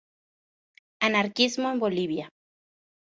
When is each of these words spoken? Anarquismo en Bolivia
Anarquismo 1.07 1.69
en 1.69 1.77
Bolivia 1.83 2.25